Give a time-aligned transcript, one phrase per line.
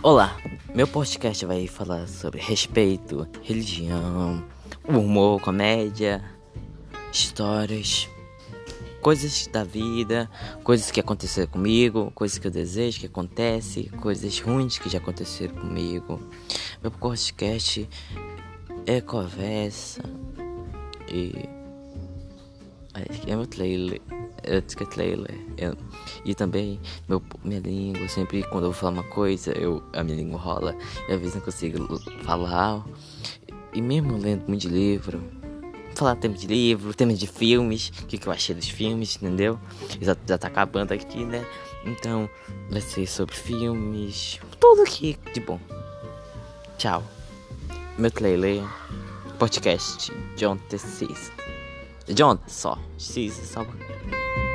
[0.00, 0.36] Olá,
[0.72, 4.44] meu podcast vai falar sobre respeito, religião,
[4.88, 6.24] humor, comédia,
[7.12, 8.08] histórias,
[9.02, 10.30] coisas da vida,
[10.62, 15.56] coisas que aconteceram comigo, coisas que eu desejo que acontece, coisas ruins que já aconteceram
[15.56, 16.20] comigo.
[16.80, 17.88] Meu podcast
[18.86, 20.02] é conversa
[21.12, 21.34] e
[23.26, 24.00] é é trailer.
[25.56, 25.76] Eu,
[26.24, 30.16] e também meu, minha língua, sempre quando eu vou falar uma coisa, eu, a minha
[30.16, 30.76] língua rola
[31.08, 32.84] e às vezes não consigo falar.
[33.72, 35.22] E mesmo lendo muito livro,
[35.94, 39.58] falar tema de livro, tema de filmes, o que, que eu achei dos filmes, entendeu?
[40.00, 41.44] Já, já tá acabando aqui, né?
[41.84, 42.28] Então,
[42.70, 45.60] vai ser sobre filmes, tudo aqui de bom.
[46.76, 47.02] Tchau.
[47.98, 48.62] Meu trailer,
[49.38, 50.78] podcast, John T.
[52.10, 54.47] じゃあさ、シーズン3。